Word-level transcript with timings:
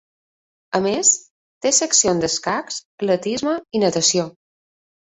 A 0.79 0.81
més, 0.85 1.11
té 1.67 1.73
seccions 1.81 2.27
d'escacs, 2.27 2.81
atletisme 2.99 3.57
i 3.81 3.85
natació. 3.87 4.29